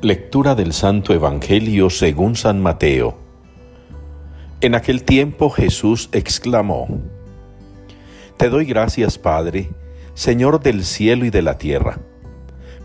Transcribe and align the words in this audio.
Lectura 0.00 0.54
del 0.54 0.74
Santo 0.74 1.12
Evangelio 1.12 1.90
según 1.90 2.36
San 2.36 2.62
Mateo. 2.62 3.18
En 4.60 4.76
aquel 4.76 5.02
tiempo 5.02 5.50
Jesús 5.50 6.08
exclamó, 6.12 6.86
Te 8.36 8.48
doy 8.48 8.64
gracias, 8.64 9.18
Padre, 9.18 9.70
Señor 10.14 10.60
del 10.60 10.84
cielo 10.84 11.24
y 11.24 11.30
de 11.30 11.42
la 11.42 11.58
tierra, 11.58 11.98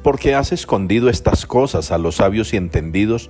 porque 0.01 0.33
has 0.33 0.51
escondido 0.51 1.07
estas 1.07 1.45
cosas 1.45 1.91
a 1.91 1.99
los 1.99 2.15
sabios 2.15 2.51
y 2.51 2.57
entendidos 2.57 3.29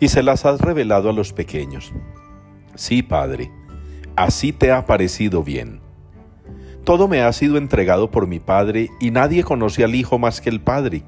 y 0.00 0.08
se 0.08 0.22
las 0.22 0.46
has 0.46 0.62
revelado 0.62 1.10
a 1.10 1.12
los 1.12 1.34
pequeños. 1.34 1.92
Sí, 2.76 3.02
Padre, 3.02 3.52
así 4.16 4.54
te 4.54 4.72
ha 4.72 4.86
parecido 4.86 5.42
bien. 5.42 5.80
Todo 6.82 7.08
me 7.08 7.20
ha 7.20 7.30
sido 7.34 7.58
entregado 7.58 8.10
por 8.10 8.26
mi 8.26 8.40
Padre 8.40 8.88
y 9.00 9.10
nadie 9.10 9.44
conoce 9.44 9.84
al 9.84 9.94
Hijo 9.94 10.18
más 10.18 10.40
que 10.40 10.48
el 10.48 10.62
Padre 10.62 11.02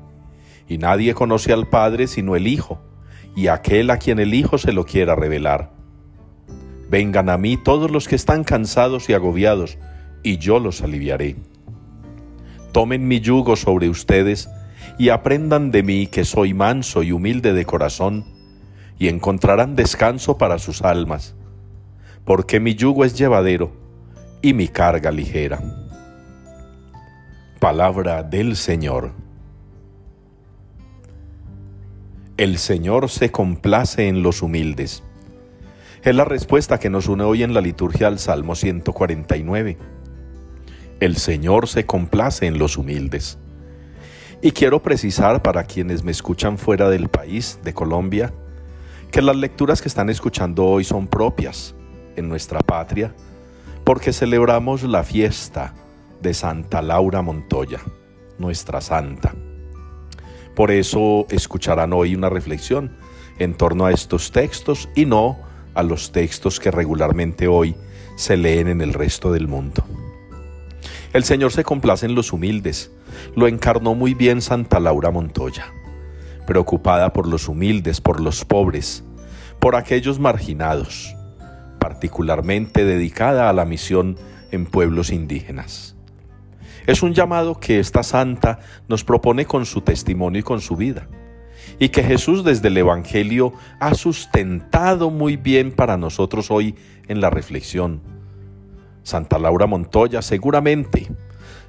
y 0.68 0.78
nadie 0.78 1.14
conoce 1.14 1.52
al 1.52 1.68
Padre 1.68 2.06
sino 2.06 2.36
el 2.36 2.46
Hijo, 2.46 2.80
y 3.36 3.48
aquel 3.48 3.90
a 3.90 3.98
quien 3.98 4.18
el 4.18 4.34
Hijo 4.34 4.58
se 4.58 4.72
lo 4.72 4.84
quiera 4.84 5.14
revelar. 5.14 5.72
Vengan 6.88 7.28
a 7.28 7.38
mí 7.38 7.56
todos 7.56 7.90
los 7.90 8.08
que 8.08 8.16
están 8.16 8.44
cansados 8.44 9.08
y 9.08 9.14
agobiados, 9.14 9.78
y 10.22 10.38
yo 10.38 10.58
los 10.58 10.82
aliviaré. 10.82 11.36
Tomen 12.72 13.08
mi 13.08 13.20
yugo 13.20 13.56
sobre 13.56 13.88
ustedes, 13.88 14.48
y 14.98 15.08
aprendan 15.08 15.70
de 15.70 15.82
mí 15.82 16.06
que 16.06 16.24
soy 16.24 16.54
manso 16.54 17.02
y 17.02 17.12
humilde 17.12 17.52
de 17.52 17.64
corazón, 17.64 18.24
y 18.98 19.08
encontrarán 19.08 19.74
descanso 19.74 20.38
para 20.38 20.58
sus 20.58 20.82
almas, 20.82 21.34
porque 22.24 22.60
mi 22.60 22.74
yugo 22.74 23.04
es 23.04 23.18
llevadero 23.18 23.72
y 24.40 24.54
mi 24.54 24.68
carga 24.68 25.10
ligera. 25.10 25.60
Palabra 27.58 28.22
del 28.22 28.56
Señor. 28.56 29.23
El 32.36 32.58
Señor 32.58 33.10
se 33.10 33.30
complace 33.30 34.08
en 34.08 34.24
los 34.24 34.42
humildes. 34.42 35.04
Es 36.02 36.16
la 36.16 36.24
respuesta 36.24 36.80
que 36.80 36.90
nos 36.90 37.06
une 37.06 37.22
hoy 37.22 37.44
en 37.44 37.54
la 37.54 37.60
liturgia 37.60 38.08
al 38.08 38.18
Salmo 38.18 38.56
149. 38.56 39.78
El 40.98 41.16
Señor 41.16 41.68
se 41.68 41.86
complace 41.86 42.46
en 42.46 42.58
los 42.58 42.76
humildes. 42.76 43.38
Y 44.42 44.50
quiero 44.50 44.82
precisar 44.82 45.42
para 45.42 45.62
quienes 45.62 46.02
me 46.02 46.10
escuchan 46.10 46.58
fuera 46.58 46.88
del 46.88 47.08
país, 47.08 47.60
de 47.62 47.72
Colombia, 47.72 48.34
que 49.12 49.22
las 49.22 49.36
lecturas 49.36 49.80
que 49.80 49.86
están 49.86 50.10
escuchando 50.10 50.64
hoy 50.64 50.82
son 50.82 51.06
propias 51.06 51.76
en 52.16 52.28
nuestra 52.28 52.58
patria, 52.58 53.14
porque 53.84 54.12
celebramos 54.12 54.82
la 54.82 55.04
fiesta 55.04 55.72
de 56.20 56.34
Santa 56.34 56.82
Laura 56.82 57.22
Montoya, 57.22 57.78
nuestra 58.38 58.80
santa. 58.80 59.36
Por 60.54 60.70
eso 60.70 61.26
escucharán 61.30 61.92
hoy 61.92 62.14
una 62.14 62.28
reflexión 62.28 62.96
en 63.38 63.54
torno 63.54 63.86
a 63.86 63.92
estos 63.92 64.30
textos 64.30 64.88
y 64.94 65.06
no 65.06 65.38
a 65.74 65.82
los 65.82 66.12
textos 66.12 66.60
que 66.60 66.70
regularmente 66.70 67.48
hoy 67.48 67.74
se 68.16 68.36
leen 68.36 68.68
en 68.68 68.80
el 68.80 68.92
resto 68.92 69.32
del 69.32 69.48
mundo. 69.48 69.84
El 71.12 71.24
Señor 71.24 71.52
se 71.52 71.64
complace 71.64 72.06
en 72.06 72.14
los 72.14 72.32
humildes, 72.32 72.90
lo 73.36 73.46
encarnó 73.46 73.94
muy 73.94 74.14
bien 74.14 74.40
Santa 74.40 74.80
Laura 74.80 75.10
Montoya, 75.10 75.72
preocupada 76.46 77.12
por 77.12 77.26
los 77.26 77.48
humildes, 77.48 78.00
por 78.00 78.20
los 78.20 78.44
pobres, 78.44 79.04
por 79.60 79.76
aquellos 79.76 80.18
marginados, 80.18 81.14
particularmente 81.78 82.84
dedicada 82.84 83.48
a 83.48 83.52
la 83.52 83.64
misión 83.64 84.16
en 84.50 84.66
pueblos 84.66 85.10
indígenas. 85.10 85.93
Es 86.86 87.02
un 87.02 87.14
llamado 87.14 87.58
que 87.58 87.78
esta 87.78 88.02
santa 88.02 88.58
nos 88.88 89.04
propone 89.04 89.46
con 89.46 89.64
su 89.64 89.80
testimonio 89.80 90.40
y 90.40 90.42
con 90.42 90.60
su 90.60 90.76
vida, 90.76 91.08
y 91.78 91.88
que 91.88 92.02
Jesús 92.02 92.44
desde 92.44 92.68
el 92.68 92.76
Evangelio 92.76 93.54
ha 93.80 93.94
sustentado 93.94 95.08
muy 95.08 95.36
bien 95.36 95.72
para 95.72 95.96
nosotros 95.96 96.50
hoy 96.50 96.74
en 97.08 97.22
la 97.22 97.30
reflexión. 97.30 98.02
Santa 99.02 99.38
Laura 99.38 99.66
Montoya 99.66 100.20
seguramente 100.20 101.10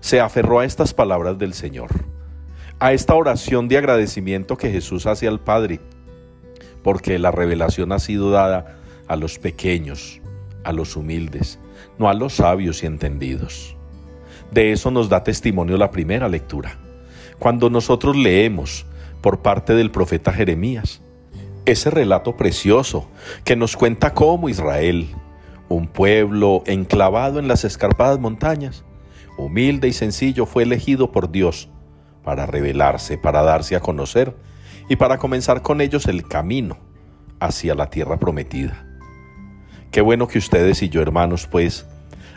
se 0.02 0.20
aferró 0.20 0.60
a 0.60 0.66
estas 0.66 0.94
palabras 0.94 1.38
del 1.38 1.54
Señor, 1.54 1.90
a 2.80 2.92
esta 2.92 3.16
oración 3.16 3.70
de 3.70 3.78
agradecimiento 3.78 4.58
que 4.58 4.70
Jesús 4.70 5.06
hace 5.06 5.30
al 5.30 5.40
Padre, 5.40 5.80
porque 6.84 7.20
la 7.20 7.32
revelación 7.32 7.94
ha 7.94 8.00
sido 8.00 8.32
dada 8.32 8.78
a 9.08 9.16
los 9.16 9.40
pequeños, 9.40 10.22
a 10.66 10.74
los 10.74 10.98
humildes, 10.98 11.58
no 11.98 12.10
a 12.10 12.14
los 12.14 12.34
sabios 12.34 12.84
y 12.84 12.86
entendidos. 12.86 13.75
De 14.52 14.72
eso 14.72 14.92
nos 14.92 15.10
da 15.10 15.24
testimonio 15.24 15.78
la 15.78 15.92
primera 15.92 16.28
lectura, 16.30 16.78
cuando 17.40 17.70
nosotros 17.70 18.16
leemos 18.16 18.86
por 19.22 19.42
parte 19.42 19.74
del 19.74 19.92
profeta 19.92 20.32
Jeremías 20.32 21.02
ese 21.66 21.90
relato 21.90 22.38
precioso 22.38 23.10
que 23.44 23.56
nos 23.56 23.76
cuenta 23.76 24.14
cómo 24.14 24.50
Israel, 24.50 25.10
un 25.68 25.88
pueblo 25.88 26.64
enclavado 26.68 27.40
en 27.40 27.48
las 27.48 27.64
escarpadas 27.64 28.20
montañas, 28.20 28.86
humilde 29.38 29.88
y 29.88 29.94
sencillo, 29.94 30.46
fue 30.46 30.64
elegido 30.64 31.12
por 31.12 31.32
Dios 31.32 31.70
para 32.24 32.46
revelarse, 32.46 33.18
para 33.18 33.42
darse 33.42 33.76
a 33.76 33.80
conocer 33.80 34.36
y 34.90 34.96
para 34.96 35.18
comenzar 35.18 35.62
con 35.62 35.82
ellos 35.82 36.06
el 36.06 36.28
camino 36.28 36.78
hacia 37.40 37.76
la 37.76 37.90
tierra 37.90 38.18
prometida. 38.18 38.86
Qué 39.92 40.02
bueno 40.02 40.28
que 40.28 40.38
ustedes 40.38 40.82
y 40.84 40.90
yo, 40.90 41.02
hermanos, 41.02 41.48
pues, 41.48 41.86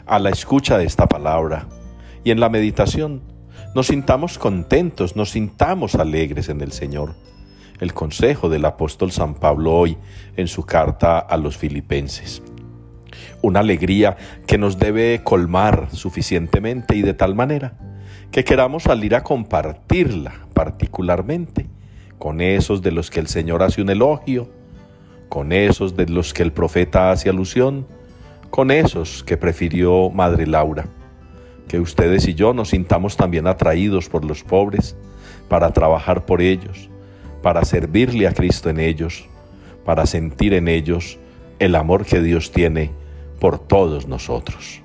a 0.07 0.19
la 0.19 0.31
escucha 0.31 0.79
de 0.79 0.85
esta 0.85 1.07
palabra, 1.07 1.69
y 2.29 2.31
en 2.31 2.41
la 2.41 2.51
meditación 2.51 3.23
nos 3.75 3.87
sintamos 3.87 4.37
contentos, 4.37 5.17
nos 5.17 5.31
sintamos 5.31 5.95
alegres 5.95 6.51
en 6.51 6.61
el 6.61 6.73
Señor. 6.73 7.15
El 7.81 7.95
consejo 7.95 8.51
del 8.51 8.67
apóstol 8.67 9.13
San 9.13 9.33
Pablo 9.33 9.75
hoy 9.75 9.97
en 10.37 10.47
su 10.47 10.67
carta 10.67 11.21
a 11.21 11.39
los 11.39 11.57
filipenses. 11.57 12.43
Una 13.41 13.61
alegría 13.61 14.19
que 14.47 14.59
nos 14.59 14.79
debe 14.79 15.23
colmar 15.25 15.89
suficientemente 15.91 16.97
y 16.97 17.01
de 17.01 17.15
tal 17.15 17.35
manera 17.35 17.79
que 18.31 18.45
queramos 18.45 18.83
salir 18.83 19.15
a 19.15 19.23
compartirla 19.23 20.49
particularmente 20.53 21.65
con 22.19 22.43
esos 22.43 22.83
de 22.83 22.91
los 22.91 23.09
que 23.11 23.21
el 23.21 23.29
Señor 23.29 23.63
hace 23.63 23.81
un 23.81 23.89
elogio, 23.89 24.51
con 25.31 25.51
esos 25.51 25.97
de 25.97 26.07
los 26.11 26.35
que 26.35 26.43
el 26.43 26.53
profeta 26.53 27.11
hace 27.11 27.31
alusión, 27.31 27.87
con 28.51 28.71
esos 28.71 29.25
que 29.25 29.39
prefirió 29.39 30.11
Madre 30.11 30.47
Laura 30.47 30.85
que 31.69 31.79
ustedes 31.79 32.27
y 32.27 32.35
yo 32.35 32.55
nos 32.55 32.71
sintamos 32.71 33.17
también 33.17 33.47
atraídos 33.47 34.09
por 34.09 34.25
los 34.25 34.43
pobres, 34.43 34.97
para 35.49 35.73
trabajar 35.73 36.27
por 36.27 36.43
ellos, 36.43 36.89
para 37.43 37.65
servirle 37.65 38.27
a 38.27 38.33
Cristo 38.33 38.71
en 38.71 38.81
ellos, 38.81 39.27
para 39.85 40.07
sentir 40.07 40.55
en 40.55 40.69
ellos 40.69 41.19
el 41.59 41.75
amor 41.75 42.05
que 42.05 42.21
Dios 42.21 42.51
tiene 42.53 42.91
por 43.41 43.59
todos 43.59 44.07
nosotros. 44.07 44.83